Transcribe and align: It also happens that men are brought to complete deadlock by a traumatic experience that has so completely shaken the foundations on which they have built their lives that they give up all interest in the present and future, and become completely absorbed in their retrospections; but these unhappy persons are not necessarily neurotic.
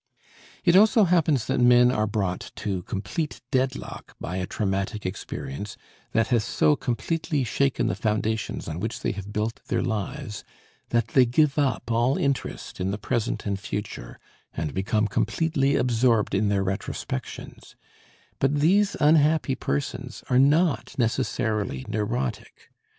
It 0.65 0.75
also 0.75 1.03
happens 1.03 1.45
that 1.45 1.59
men 1.59 1.91
are 1.91 2.07
brought 2.07 2.51
to 2.55 2.81
complete 2.81 3.39
deadlock 3.51 4.15
by 4.19 4.37
a 4.37 4.47
traumatic 4.47 5.05
experience 5.05 5.77
that 6.13 6.29
has 6.29 6.43
so 6.43 6.75
completely 6.75 7.43
shaken 7.43 7.85
the 7.85 7.93
foundations 7.93 8.67
on 8.67 8.79
which 8.79 9.01
they 9.01 9.11
have 9.11 9.31
built 9.31 9.61
their 9.67 9.83
lives 9.83 10.43
that 10.89 11.09
they 11.09 11.27
give 11.27 11.59
up 11.59 11.91
all 11.91 12.17
interest 12.17 12.81
in 12.81 12.89
the 12.89 12.97
present 12.97 13.45
and 13.45 13.59
future, 13.59 14.17
and 14.55 14.73
become 14.73 15.07
completely 15.07 15.75
absorbed 15.75 16.33
in 16.33 16.49
their 16.49 16.63
retrospections; 16.63 17.75
but 18.39 18.55
these 18.55 18.95
unhappy 18.99 19.53
persons 19.53 20.23
are 20.31 20.39
not 20.39 20.95
necessarily 20.97 21.85
neurotic. 21.87 22.71